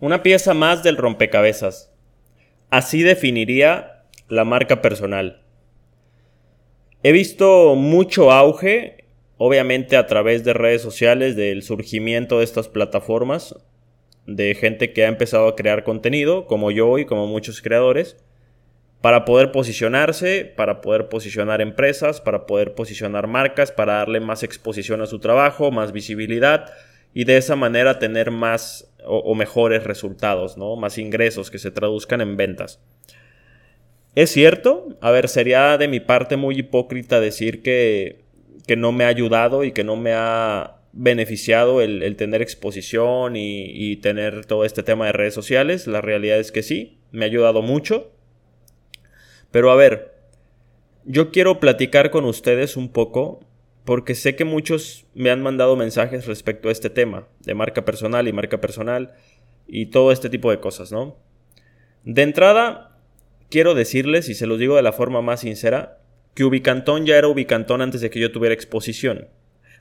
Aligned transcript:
Una 0.00 0.22
pieza 0.22 0.54
más 0.54 0.82
del 0.82 0.96
rompecabezas. 0.96 1.92
Así 2.70 3.02
definiría 3.02 4.04
la 4.28 4.46
marca 4.46 4.80
personal. 4.80 5.42
He 7.02 7.12
visto 7.12 7.74
mucho 7.74 8.32
auge, 8.32 9.04
obviamente 9.36 9.98
a 9.98 10.06
través 10.06 10.42
de 10.42 10.54
redes 10.54 10.80
sociales, 10.80 11.36
del 11.36 11.62
surgimiento 11.62 12.38
de 12.38 12.44
estas 12.44 12.68
plataformas, 12.68 13.54
de 14.26 14.54
gente 14.54 14.94
que 14.94 15.04
ha 15.04 15.08
empezado 15.08 15.48
a 15.48 15.54
crear 15.54 15.84
contenido, 15.84 16.46
como 16.46 16.70
yo 16.70 16.98
y 16.98 17.04
como 17.04 17.26
muchos 17.26 17.60
creadores, 17.60 18.16
para 19.02 19.26
poder 19.26 19.52
posicionarse, 19.52 20.46
para 20.46 20.80
poder 20.80 21.10
posicionar 21.10 21.60
empresas, 21.60 22.22
para 22.22 22.46
poder 22.46 22.74
posicionar 22.74 23.26
marcas, 23.26 23.70
para 23.70 23.96
darle 23.96 24.20
más 24.20 24.44
exposición 24.44 25.02
a 25.02 25.06
su 25.06 25.18
trabajo, 25.18 25.70
más 25.70 25.92
visibilidad 25.92 26.72
y 27.12 27.24
de 27.24 27.36
esa 27.36 27.56
manera 27.56 27.98
tener 27.98 28.30
más 28.30 28.89
o, 29.04 29.34
mejores 29.34 29.84
resultados, 29.84 30.56
¿no? 30.56 30.76
Más 30.76 30.98
ingresos 30.98 31.50
que 31.50 31.58
se 31.58 31.70
traduzcan 31.70 32.20
en 32.20 32.36
ventas. 32.36 32.80
Es 34.14 34.30
cierto, 34.30 34.88
a 35.00 35.10
ver, 35.10 35.28
sería 35.28 35.78
de 35.78 35.88
mi 35.88 36.00
parte 36.00 36.36
muy 36.36 36.58
hipócrita 36.58 37.20
decir 37.20 37.62
que, 37.62 38.24
que 38.66 38.76
no 38.76 38.92
me 38.92 39.04
ha 39.04 39.08
ayudado 39.08 39.64
y 39.64 39.72
que 39.72 39.84
no 39.84 39.96
me 39.96 40.12
ha 40.14 40.76
beneficiado 40.92 41.80
el, 41.80 42.16
tener 42.16 42.42
exposición 42.42 43.36
y, 43.36 43.66
y, 43.66 43.96
tener 43.96 44.46
todo 44.46 44.64
este 44.64 44.82
tema 44.82 45.06
de 45.06 45.12
redes 45.12 45.34
sociales. 45.34 45.86
La 45.86 46.00
realidad 46.00 46.38
es 46.38 46.50
que 46.50 46.62
sí, 46.62 46.98
me 47.12 47.24
ha 47.24 47.28
ayudado 47.28 47.62
mucho. 47.62 48.10
Pero 49.50 49.70
a 49.70 49.76
ver, 49.76 50.14
yo 51.04 51.30
quiero 51.30 51.60
platicar 51.60 52.10
con 52.10 52.24
ustedes 52.24 52.76
un 52.76 52.90
poco 52.90 53.40
porque 53.84 54.14
sé 54.14 54.36
que 54.36 54.44
muchos 54.44 55.06
me 55.14 55.30
han 55.30 55.42
mandado 55.42 55.76
mensajes 55.76 56.26
respecto 56.26 56.68
a 56.68 56.72
este 56.72 56.90
tema 56.90 57.28
de 57.40 57.54
marca 57.54 57.84
personal 57.84 58.28
y 58.28 58.32
marca 58.32 58.60
personal 58.60 59.14
y 59.66 59.86
todo 59.86 60.12
este 60.12 60.28
tipo 60.28 60.50
de 60.50 60.60
cosas, 60.60 60.92
¿no? 60.92 61.16
De 62.04 62.22
entrada, 62.22 62.98
quiero 63.50 63.74
decirles, 63.74 64.28
y 64.28 64.34
se 64.34 64.46
los 64.46 64.58
digo 64.58 64.76
de 64.76 64.82
la 64.82 64.92
forma 64.92 65.22
más 65.22 65.40
sincera, 65.40 65.98
que 66.34 66.44
Ubicantón 66.44 67.06
ya 67.06 67.16
era 67.16 67.28
Ubicantón 67.28 67.82
antes 67.82 68.00
de 68.00 68.10
que 68.10 68.20
yo 68.20 68.32
tuviera 68.32 68.54
exposición. 68.54 69.28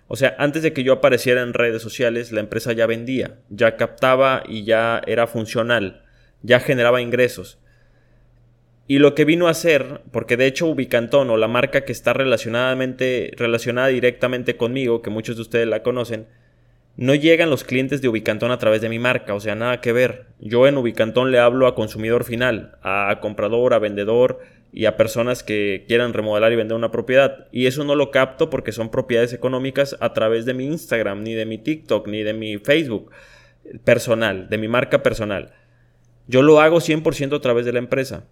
O 0.08 0.16
sea, 0.16 0.36
antes 0.40 0.64
de 0.64 0.74
que 0.74 0.84
yo 0.84 0.94
apareciera 0.94 1.42
en 1.42 1.54
redes 1.54 1.82
sociales, 1.82 2.32
la 2.32 2.40
empresa 2.40 2.74
ya 2.74 2.88
vendía, 2.88 3.40
ya 3.50 3.78
captaba 3.78 4.44
y 4.48 4.64
ya 4.64 5.02
era 5.06 5.28
funcional, 5.28 6.04
ya 6.42 6.60
generaba 6.60 7.02
ingresos. 7.02 7.60
Y 8.90 8.98
lo 8.98 9.14
que 9.14 9.24
vino 9.24 9.46
a 9.46 9.52
hacer, 9.52 10.02
porque 10.12 10.36
de 10.36 10.48
hecho 10.48 10.66
Ubicantón 10.66 11.30
o 11.30 11.38
la 11.38 11.48
marca 11.48 11.86
que 11.86 11.92
está 11.92 12.12
relacionadamente, 12.12 13.30
relacionada 13.38 13.90
directamente 13.90 14.58
conmigo, 14.58 15.04
que 15.04 15.12
muchos 15.12 15.36
de 15.36 15.44
ustedes 15.44 15.68
la 15.68 15.84
conocen, 15.84 16.26
no 16.98 17.14
llegan 17.14 17.52
los 17.52 17.64
clientes 17.64 18.02
de 18.02 18.08
Ubicantón 18.08 18.50
a 18.50 18.58
través 18.58 18.82
de 18.82 18.90
mi 18.90 18.98
marca, 18.98 19.36
o 19.36 19.40
sea, 19.40 19.54
nada 19.54 19.80
que 19.80 19.94
ver. 19.94 20.26
Yo 20.40 20.66
en 20.66 20.76
Ubicantón 20.76 21.30
le 21.32 21.38
hablo 21.38 21.68
a 21.68 21.76
consumidor 21.76 22.24
final, 22.24 22.80
a 22.82 23.20
comprador, 23.22 23.76
a 23.76 23.80
vendedor 23.80 24.40
y 24.74 24.86
a 24.86 24.98
personas 24.98 25.44
que 25.44 25.86
quieran 25.88 26.12
remodelar 26.12 26.52
y 26.52 26.56
vender 26.56 26.76
una 26.76 26.90
propiedad. 26.90 27.46
Y 27.52 27.68
eso 27.68 27.84
no 27.84 27.94
lo 27.94 28.10
capto 28.10 28.50
porque 28.50 28.72
son 28.72 28.90
propiedades 28.90 29.34
económicas 29.34 29.98
a 30.00 30.14
través 30.14 30.46
de 30.46 30.56
mi 30.56 30.66
Instagram, 30.66 31.22
ni 31.22 31.36
de 31.36 31.46
mi 31.46 31.60
TikTok, 31.60 32.08
ni 32.08 32.24
de 32.24 32.34
mi 32.34 32.58
Facebook 32.58 33.12
personal, 33.84 34.50
de 34.50 34.58
mi 34.58 34.68
marca 34.68 35.04
personal. 35.04 35.54
Yo 36.26 36.42
lo 36.42 36.60
hago 36.60 36.78
100% 36.78 37.36
a 37.36 37.40
través 37.40 37.68
de 37.68 37.74
la 37.74 37.80
empresa. 37.80 38.26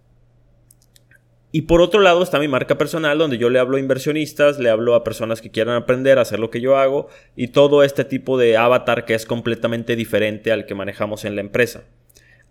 Y 1.50 1.62
por 1.62 1.80
otro 1.80 2.00
lado 2.00 2.22
está 2.22 2.38
mi 2.38 2.48
marca 2.48 2.76
personal, 2.76 3.16
donde 3.16 3.38
yo 3.38 3.48
le 3.48 3.58
hablo 3.58 3.78
a 3.78 3.80
inversionistas, 3.80 4.58
le 4.58 4.68
hablo 4.68 4.94
a 4.94 5.02
personas 5.02 5.40
que 5.40 5.50
quieran 5.50 5.76
aprender 5.76 6.18
a 6.18 6.22
hacer 6.22 6.40
lo 6.40 6.50
que 6.50 6.60
yo 6.60 6.76
hago 6.76 7.08
y 7.36 7.48
todo 7.48 7.82
este 7.82 8.04
tipo 8.04 8.36
de 8.36 8.58
avatar 8.58 9.06
que 9.06 9.14
es 9.14 9.24
completamente 9.24 9.96
diferente 9.96 10.52
al 10.52 10.66
que 10.66 10.74
manejamos 10.74 11.24
en 11.24 11.36
la 11.36 11.40
empresa. 11.40 11.84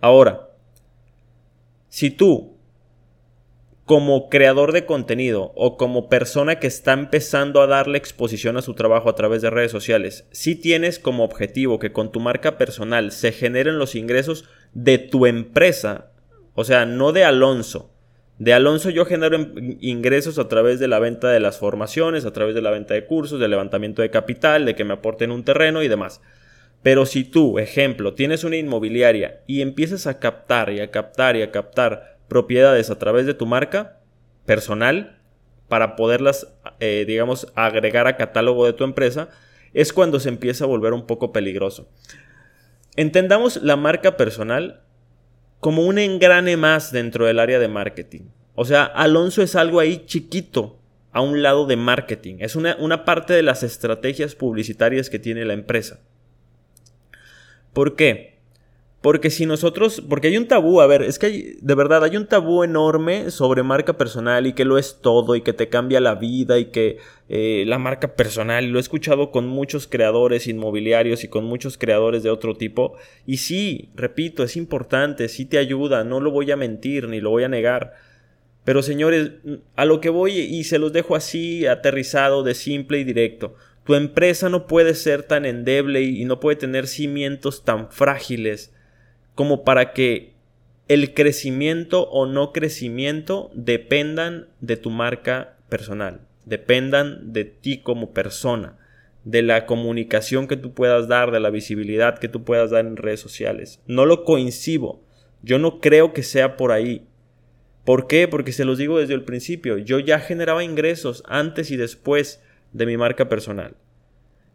Ahora, 0.01 0.49
si 1.89 2.09
tú, 2.09 2.57
como 3.85 4.29
creador 4.29 4.71
de 4.71 4.87
contenido 4.87 5.51
o 5.55 5.77
como 5.77 6.09
persona 6.09 6.59
que 6.59 6.67
está 6.67 6.93
empezando 6.93 7.61
a 7.61 7.67
darle 7.67 7.99
exposición 7.99 8.57
a 8.57 8.63
su 8.63 8.73
trabajo 8.73 9.09
a 9.09 9.15
través 9.15 9.43
de 9.43 9.51
redes 9.51 9.71
sociales, 9.71 10.27
si 10.31 10.55
tienes 10.55 10.97
como 10.97 11.23
objetivo 11.23 11.77
que 11.77 11.91
con 11.91 12.11
tu 12.11 12.19
marca 12.19 12.57
personal 12.57 13.11
se 13.11 13.31
generen 13.31 13.77
los 13.77 13.93
ingresos 13.93 14.45
de 14.73 14.97
tu 14.97 15.27
empresa, 15.27 16.11
o 16.55 16.63
sea, 16.63 16.87
no 16.87 17.11
de 17.13 17.23
Alonso, 17.23 17.93
de 18.39 18.53
Alonso 18.53 18.89
yo 18.89 19.05
genero 19.05 19.37
ingresos 19.79 20.37
a 20.37 20.47
través 20.47 20.79
de 20.79 20.87
la 20.87 20.99
venta 20.99 21.29
de 21.29 21.39
las 21.39 21.57
formaciones, 21.57 22.25
a 22.25 22.33
través 22.33 22.53
de 22.53 22.61
la 22.61 22.71
venta 22.71 22.93
de 22.93 23.05
cursos, 23.05 23.39
de 23.39 23.47
levantamiento 23.47 24.01
de 24.01 24.11
capital, 24.11 24.65
de 24.65 24.75
que 24.75 24.83
me 24.83 24.93
aporten 24.93 25.31
un 25.31 25.43
terreno 25.43 25.81
y 25.81 25.87
demás. 25.87 26.21
Pero 26.83 27.05
si 27.05 27.23
tú, 27.23 27.57
ejemplo, 27.57 28.13
tienes 28.13 28.43
una 28.43 28.57
inmobiliaria 28.57 29.41
y 29.47 29.61
empiezas 29.61 30.05
a 30.05 30.19
captar 30.19 30.71
y 30.71 30.79
a 30.79 30.91
captar 30.91 31.35
y 31.35 31.41
a 31.41 31.51
captar 31.51 32.17
propiedades 32.27 32.91
a 32.91 32.99
través 32.99 33.25
de 33.25 33.33
tu 33.33 33.47
marca 33.47 33.99
personal 34.45 35.17
para 35.67 35.95
poderlas, 35.95 36.53
eh, 36.79 37.05
digamos, 37.07 37.51
agregar 37.55 38.07
a 38.07 38.17
catálogo 38.17 38.65
de 38.65 38.73
tu 38.73 38.83
empresa, 38.83 39.29
es 39.73 39.91
cuando 39.91 40.19
se 40.19 40.29
empieza 40.29 40.63
a 40.63 40.67
volver 40.67 40.93
un 40.93 41.07
poco 41.07 41.31
peligroso. 41.31 41.89
Entendamos 42.95 43.61
la 43.63 43.75
marca 43.75 44.15
personal 44.15 44.81
como 45.59 45.85
un 45.85 45.97
engrane 45.97 46.57
más 46.57 46.91
dentro 46.91 47.25
del 47.25 47.39
área 47.39 47.59
de 47.59 47.67
marketing. 47.67 48.21
O 48.55 48.65
sea, 48.65 48.83
Alonso 48.83 49.41
es 49.41 49.55
algo 49.55 49.79
ahí 49.79 50.03
chiquito 50.05 50.79
a 51.11 51.21
un 51.21 51.41
lado 51.41 51.65
de 51.65 51.75
marketing. 51.75 52.37
Es 52.39 52.55
una, 52.55 52.75
una 52.79 53.05
parte 53.05 53.33
de 53.33 53.43
las 53.43 53.63
estrategias 53.63 54.35
publicitarias 54.35 55.09
que 55.09 55.19
tiene 55.19 55.45
la 55.45 55.53
empresa. 55.53 55.99
¿Por 57.73 57.95
qué? 57.95 58.36
Porque 59.07 59.29
si 59.29 59.45
nosotros, 59.45 60.03
porque 60.09 60.27
hay 60.27 60.35
un 60.35 60.49
tabú, 60.49 60.81
a 60.81 60.85
ver, 60.85 61.01
es 61.01 61.17
que 61.17 61.27
hay, 61.27 61.57
de 61.61 61.75
verdad 61.75 62.03
hay 62.03 62.17
un 62.17 62.27
tabú 62.27 62.65
enorme 62.65 63.31
sobre 63.31 63.63
marca 63.63 63.97
personal 63.97 64.45
y 64.47 64.51
que 64.51 64.65
lo 64.65 64.77
es 64.77 64.99
todo 65.01 65.37
y 65.37 65.43
que 65.43 65.53
te 65.53 65.69
cambia 65.69 66.01
la 66.01 66.15
vida 66.15 66.59
y 66.59 66.65
que 66.71 66.97
eh, 67.29 67.63
la 67.67 67.79
marca 67.79 68.15
personal, 68.17 68.65
lo 68.65 68.79
he 68.79 68.81
escuchado 68.81 69.31
con 69.31 69.47
muchos 69.47 69.87
creadores 69.87 70.45
inmobiliarios 70.47 71.23
y 71.23 71.29
con 71.29 71.45
muchos 71.45 71.77
creadores 71.77 72.21
de 72.21 72.31
otro 72.31 72.57
tipo, 72.57 72.97
y 73.25 73.37
sí, 73.37 73.91
repito, 73.95 74.43
es 74.43 74.57
importante, 74.57 75.29
sí 75.29 75.45
te 75.45 75.57
ayuda, 75.57 76.03
no 76.03 76.19
lo 76.19 76.29
voy 76.29 76.51
a 76.51 76.57
mentir 76.57 77.07
ni 77.07 77.21
lo 77.21 77.29
voy 77.29 77.45
a 77.45 77.47
negar. 77.47 77.93
Pero 78.65 78.83
señores, 78.83 79.31
a 79.77 79.85
lo 79.85 80.01
que 80.01 80.09
voy 80.09 80.33
y 80.37 80.65
se 80.65 80.79
los 80.79 80.91
dejo 80.91 81.15
así 81.15 81.65
aterrizado, 81.65 82.43
de 82.43 82.55
simple 82.55 82.99
y 82.99 83.05
directo. 83.05 83.55
Tu 83.85 83.95
empresa 83.95 84.49
no 84.49 84.67
puede 84.67 84.95
ser 84.95 85.23
tan 85.23 85.45
endeble 85.45 86.01
y 86.01 86.25
no 86.25 86.41
puede 86.41 86.57
tener 86.57 86.87
cimientos 86.87 87.63
tan 87.63 87.89
frágiles 87.89 88.73
como 89.37 89.63
para 89.63 89.93
que 89.93 90.33
el 90.87 91.13
crecimiento 91.13 92.09
o 92.09 92.25
no 92.25 92.51
crecimiento 92.51 93.51
dependan 93.53 94.47
de 94.61 94.77
tu 94.77 94.89
marca 94.89 95.57
personal, 95.69 96.21
dependan 96.45 97.33
de 97.33 97.45
ti 97.45 97.77
como 97.77 98.13
persona, 98.13 98.79
de 99.25 99.43
la 99.43 99.67
comunicación 99.67 100.47
que 100.47 100.57
tú 100.57 100.73
puedas 100.73 101.07
dar, 101.07 101.29
de 101.29 101.39
la 101.39 101.51
visibilidad 101.51 102.17
que 102.17 102.29
tú 102.29 102.43
puedas 102.43 102.71
dar 102.71 102.87
en 102.87 102.97
redes 102.97 103.19
sociales. 103.19 103.79
No 103.85 104.07
lo 104.07 104.23
coincido, 104.23 105.03
yo 105.43 105.59
no 105.59 105.81
creo 105.81 106.13
que 106.13 106.23
sea 106.23 106.57
por 106.57 106.71
ahí. 106.71 107.05
¿Por 107.85 108.07
qué? 108.07 108.27
Porque 108.27 108.51
se 108.51 108.65
los 108.65 108.79
digo 108.79 108.97
desde 108.97 109.13
el 109.13 109.23
principio, 109.23 109.77
yo 109.77 109.99
ya 109.99 110.17
generaba 110.17 110.63
ingresos 110.63 111.21
antes 111.27 111.69
y 111.69 111.77
después 111.77 112.41
de 112.73 112.87
mi 112.87 112.97
marca 112.97 113.29
personal. 113.29 113.75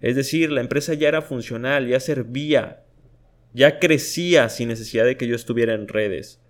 Es 0.01 0.17
decir, 0.17 0.51
la 0.51 0.61
empresa 0.61 0.95
ya 0.95 1.07
era 1.07 1.23
funcional, 1.23 1.87
ya 1.87 2.01
servía, 2.01 2.83
ya 3.53 3.79
crecía 3.79 4.49
sin 4.49 4.69
necesidad 4.69 5.05
de 5.05 5.17
que 5.17 5.27
yo 5.27 5.35
estuviera 5.35 5.75
en 5.75 5.89
redes. 5.89 6.41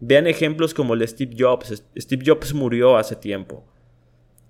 Vean 0.00 0.26
ejemplos 0.26 0.74
como 0.74 0.94
el 0.94 1.00
de 1.00 1.08
Steve 1.08 1.34
Jobs. 1.38 1.84
Steve 1.96 2.24
Jobs 2.26 2.54
murió 2.54 2.96
hace 2.96 3.16
tiempo. 3.16 3.64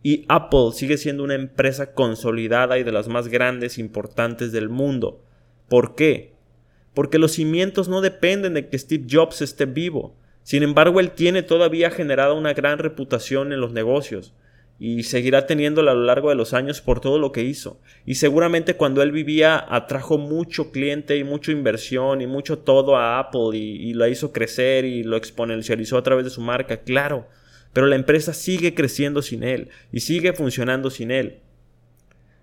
Y 0.03 0.25
Apple 0.29 0.71
sigue 0.73 0.97
siendo 0.97 1.23
una 1.23 1.35
empresa 1.35 1.95
consolidada 1.95 2.79
y 2.79 2.83
de 2.83 2.93
las 2.93 3.09
más 3.09 3.29
grandes 3.29 3.79
e 3.79 3.81
importantes 3.81 4.51
del 4.53 4.69
mundo. 4.69 5.25
¿Por 5.69 5.95
qué? 5.95 6.33
Porque 6.95 7.19
los 7.19 7.33
cimientos 7.33 7.89
no 7.89 8.01
dependen 8.01 8.55
de 8.55 8.69
que 8.69 8.79
Steve 8.79 9.07
Jobs 9.09 9.43
esté 9.43 9.67
vivo. 9.67 10.17
Sin 10.43 10.63
embargo, 10.63 11.01
él 11.01 11.13
tiene 11.13 11.43
todavía 11.43 11.91
generado 11.91 12.37
una 12.37 12.53
gran 12.53 12.79
reputación 12.79 13.53
en 13.53 13.61
los 13.61 13.73
negocios 13.73 14.35
y 14.85 15.05
seguirá 15.05 15.47
teniéndola 15.47 15.93
a 15.93 15.95
lo 15.95 16.03
largo 16.03 16.31
de 16.31 16.35
los 16.35 16.55
años 16.55 16.81
por 16.81 16.99
todo 16.99 17.21
lo 17.21 17.31
que 17.31 17.45
hizo. 17.45 17.81
Y 18.05 18.17
seguramente 18.17 18.75
cuando 18.75 19.01
él 19.01 19.13
vivía 19.13 19.65
atrajo 19.69 20.19
mucho 20.19 20.73
cliente 20.73 21.17
y 21.17 21.23
mucha 21.23 21.53
inversión 21.53 22.21
y 22.21 22.27
mucho 22.27 22.59
todo 22.59 22.97
a 22.97 23.21
Apple 23.21 23.57
y, 23.57 23.91
y, 23.91 23.95
lo 23.95 24.09
hizo 24.09 24.33
crecer 24.33 24.85
y 24.85 25.05
lo 25.05 25.17
exponencializó 25.17 25.99
a 25.99 26.03
través 26.03 26.25
de 26.25 26.33
su 26.33 26.41
marca, 26.41 26.79
claro. 26.79 27.29
Pero 27.73 27.87
la 27.87 27.95
empresa 27.95 28.35
sigue 28.35 28.75
creciendo 28.75 29.23
sin 29.23 29.45
él 29.45 29.69
y 29.93 30.01
sigue 30.01 30.33
funcionando 30.33 30.91
sin 30.91 31.13
él. 31.13 31.39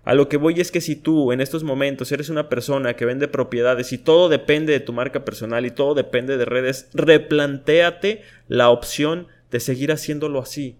A 0.04 0.14
lo 0.14 0.30
que 0.30 0.38
voy 0.38 0.62
es 0.62 0.70
que 0.70 0.80
si 0.80 0.96
tú 0.96 1.32
en 1.32 1.42
estos 1.42 1.62
momentos 1.62 2.10
eres 2.10 2.30
una 2.30 2.48
persona 2.48 2.96
que 2.96 3.04
vende 3.04 3.28
propiedades 3.28 3.92
y 3.92 3.98
todo 3.98 4.30
depende 4.30 4.72
de 4.72 4.80
tu 4.80 4.94
marca 4.94 5.26
personal 5.26 5.66
y 5.66 5.72
todo 5.72 5.92
depende 5.92 6.38
de 6.38 6.46
redes, 6.46 6.88
replantéate 6.94 8.22
la 8.48 8.70
opción 8.70 9.26
de 9.50 9.60
seguir 9.60 9.92
haciéndolo 9.92 10.38
así. 10.38 10.78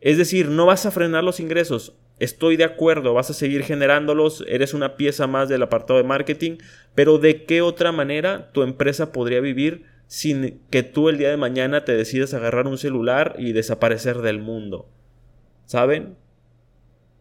Es 0.00 0.18
decir, 0.18 0.48
no 0.48 0.66
vas 0.66 0.86
a 0.86 0.90
frenar 0.90 1.24
los 1.24 1.40
ingresos. 1.40 1.96
Estoy 2.18 2.56
de 2.56 2.64
acuerdo, 2.64 3.14
vas 3.14 3.30
a 3.30 3.34
seguir 3.34 3.62
generándolos, 3.62 4.44
eres 4.48 4.74
una 4.74 4.96
pieza 4.96 5.26
más 5.26 5.48
del 5.48 5.62
apartado 5.62 5.98
de 5.98 6.04
marketing, 6.04 6.58
pero 6.94 7.18
¿de 7.18 7.44
qué 7.44 7.62
otra 7.62 7.92
manera 7.92 8.50
tu 8.52 8.62
empresa 8.62 9.12
podría 9.12 9.40
vivir 9.40 9.84
sin 10.08 10.60
que 10.70 10.82
tú 10.82 11.08
el 11.08 11.18
día 11.18 11.30
de 11.30 11.36
mañana 11.36 11.84
te 11.84 11.96
decidas 11.96 12.34
agarrar 12.34 12.66
un 12.66 12.78
celular 12.78 13.36
y 13.38 13.52
desaparecer 13.52 14.18
del 14.18 14.40
mundo? 14.40 14.88
¿Saben? 15.66 16.16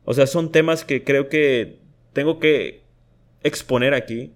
O 0.03 0.13
sea, 0.13 0.25
son 0.25 0.51
temas 0.51 0.83
que 0.83 1.03
creo 1.03 1.29
que 1.29 1.79
tengo 2.13 2.39
que 2.39 2.81
exponer 3.43 3.93
aquí. 3.93 4.33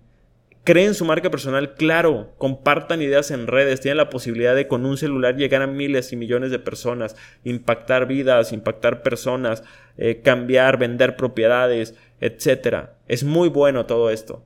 Creen 0.64 0.94
su 0.94 1.06
marca 1.06 1.32
personal, 1.32 1.74
claro, 1.74 2.36
compartan 2.38 3.02
ideas 3.02 3.32
en 3.32 3.48
redes, 3.48 3.82
tienen 3.82 3.98
la 3.98 4.12
posibilidad 4.12 4.56
de 4.56 4.68
con 4.68 4.86
un 4.86 4.96
celular 4.96 5.36
llegar 5.36 5.64
a 5.64 5.68
miles 5.68 6.14
y 6.14 6.18
millones 6.18 6.52
de 6.52 6.60
personas, 6.60 7.16
impactar 7.44 8.06
vidas, 8.06 8.54
impactar 8.54 9.02
personas, 9.02 9.64
eh, 9.98 10.22
cambiar, 10.22 10.78
vender 10.78 11.16
propiedades, 11.16 11.96
etc. 12.20 12.90
Es 13.08 13.24
muy 13.24 13.50
bueno 13.50 13.88
todo 13.88 14.12
esto. 14.12 14.46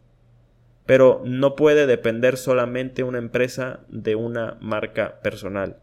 Pero 0.86 1.22
no 1.26 1.58
puede 1.58 1.86
depender 1.86 2.38
solamente 2.38 3.04
una 3.04 3.18
empresa 3.18 3.82
de 3.90 4.16
una 4.16 4.58
marca 4.62 5.20
personal. 5.22 5.80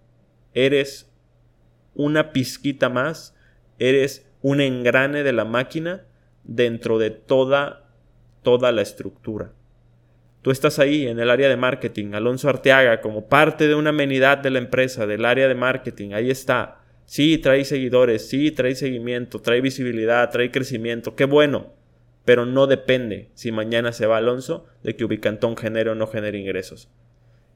Eres 0.54 1.12
una 1.94 2.32
pizquita 2.32 2.88
más, 2.88 3.36
eres 3.78 4.26
un 4.40 4.62
engrane 4.62 5.24
de 5.24 5.32
la 5.32 5.44
máquina 5.44 6.06
dentro 6.42 6.98
de 6.98 7.10
toda, 7.10 7.90
toda 8.42 8.72
la 8.72 8.80
estructura. 8.80 9.52
Tú 10.42 10.50
estás 10.50 10.80
ahí 10.80 11.06
en 11.06 11.20
el 11.20 11.30
área 11.30 11.48
de 11.48 11.56
marketing, 11.56 12.14
Alonso 12.14 12.48
Arteaga, 12.48 13.00
como 13.00 13.28
parte 13.28 13.68
de 13.68 13.76
una 13.76 13.90
amenidad 13.90 14.38
de 14.38 14.50
la 14.50 14.58
empresa, 14.58 15.06
del 15.06 15.24
área 15.24 15.46
de 15.46 15.54
marketing, 15.54 16.12
ahí 16.12 16.30
está. 16.30 16.80
Sí, 17.04 17.38
trae 17.38 17.64
seguidores, 17.64 18.28
sí, 18.28 18.50
trae 18.50 18.74
seguimiento, 18.74 19.40
trae 19.40 19.60
visibilidad, 19.60 20.30
trae 20.30 20.50
crecimiento, 20.50 21.14
qué 21.14 21.26
bueno. 21.26 21.74
Pero 22.24 22.44
no 22.44 22.66
depende, 22.66 23.30
si 23.34 23.52
mañana 23.52 23.92
se 23.92 24.06
va 24.06 24.16
Alonso, 24.16 24.66
de 24.82 24.96
que 24.96 25.04
Ubicantón 25.04 25.56
genere 25.56 25.90
o 25.90 25.94
no 25.94 26.06
genere 26.08 26.38
ingresos. 26.38 26.88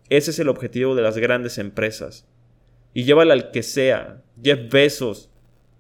Ese 0.08 0.30
es 0.30 0.38
el 0.38 0.48
objetivo 0.48 0.94
de 0.94 1.02
las 1.02 1.18
grandes 1.18 1.58
empresas. 1.58 2.28
Y 2.94 3.04
llévala 3.04 3.34
al 3.34 3.50
que 3.50 3.62
sea. 3.62 4.22
Jeff 4.42 4.70
Bezos, 4.70 5.30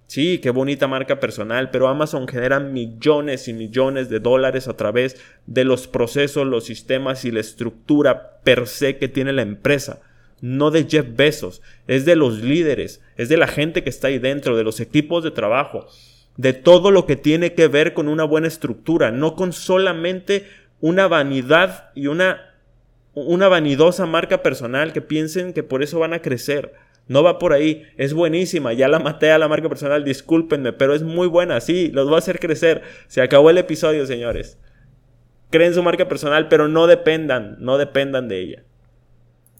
Sí, 0.06 0.38
qué 0.38 0.50
bonita 0.50 0.86
marca 0.86 1.18
personal, 1.18 1.70
pero 1.70 1.88
Amazon 1.88 2.28
genera 2.28 2.60
millones 2.60 3.48
y 3.48 3.52
millones 3.52 4.08
de 4.08 4.20
dólares 4.20 4.68
a 4.68 4.76
través 4.76 5.20
de 5.46 5.64
los 5.64 5.88
procesos, 5.88 6.46
los 6.46 6.64
sistemas 6.64 7.24
y 7.24 7.32
la 7.32 7.40
estructura 7.40 8.38
per 8.44 8.68
se 8.68 8.98
que 8.98 9.08
tiene 9.08 9.32
la 9.32 9.42
empresa. 9.42 10.00
No 10.40 10.70
de 10.70 10.86
Jeff 10.88 11.06
Bezos, 11.16 11.60
es 11.88 12.04
de 12.04 12.14
los 12.14 12.40
líderes, 12.40 13.00
es 13.16 13.28
de 13.28 13.36
la 13.36 13.48
gente 13.48 13.82
que 13.82 13.90
está 13.90 14.08
ahí 14.08 14.18
dentro, 14.20 14.56
de 14.56 14.62
los 14.62 14.78
equipos 14.78 15.24
de 15.24 15.32
trabajo, 15.32 15.88
de 16.36 16.52
todo 16.52 16.92
lo 16.92 17.06
que 17.06 17.16
tiene 17.16 17.54
que 17.54 17.66
ver 17.66 17.92
con 17.92 18.06
una 18.06 18.24
buena 18.24 18.46
estructura, 18.46 19.10
no 19.10 19.34
con 19.34 19.52
solamente 19.52 20.46
una 20.80 21.08
vanidad 21.08 21.90
y 21.96 22.06
una, 22.06 22.54
una 23.14 23.48
vanidosa 23.48 24.06
marca 24.06 24.42
personal 24.42 24.92
que 24.92 25.00
piensen 25.00 25.52
que 25.52 25.64
por 25.64 25.82
eso 25.82 25.98
van 25.98 26.12
a 26.12 26.22
crecer. 26.22 26.74
No 27.08 27.22
va 27.22 27.38
por 27.38 27.52
ahí, 27.52 27.84
es 27.96 28.14
buenísima, 28.14 28.72
ya 28.72 28.88
la 28.88 28.98
maté 28.98 29.30
a 29.30 29.38
la 29.38 29.48
marca 29.48 29.68
personal, 29.68 30.04
discúlpenme, 30.04 30.72
pero 30.72 30.92
es 30.92 31.02
muy 31.02 31.28
buena, 31.28 31.60
sí, 31.60 31.90
los 31.92 32.10
va 32.10 32.16
a 32.16 32.18
hacer 32.18 32.40
crecer. 32.40 32.82
Se 33.06 33.22
acabó 33.22 33.50
el 33.50 33.58
episodio, 33.58 34.06
señores. 34.06 34.58
Creen 35.50 35.74
su 35.74 35.82
marca 35.82 36.08
personal, 36.08 36.48
pero 36.48 36.66
no 36.66 36.88
dependan, 36.88 37.56
no 37.60 37.78
dependan 37.78 38.26
de 38.28 38.40
ella. 38.40 38.65